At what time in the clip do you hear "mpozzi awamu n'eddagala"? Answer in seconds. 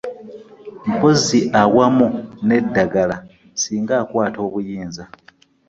0.91-3.15